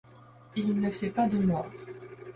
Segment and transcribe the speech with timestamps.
[0.55, 1.69] Il ne fait pas de mort.